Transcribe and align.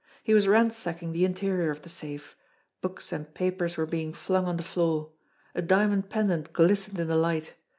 He 0.23 0.33
was 0.33 0.47
ransacking 0.47 1.11
the 1.13 1.25
interior 1.25 1.69
of 1.69 1.83
the 1.83 1.87
safe. 1.89 2.35
Books 2.81 3.11
and 3.13 3.31
papers 3.35 3.77
were 3.77 3.85
being 3.85 4.13
flung 4.13 4.47
on 4.47 4.57
the 4.57 4.63
floor. 4.63 5.11
A 5.53 5.61
diamond 5.61 6.09
pendant 6.09 6.53
glistened 6.53 6.97
in 6.99 7.07
the 7.07 7.15
light. 7.15 7.53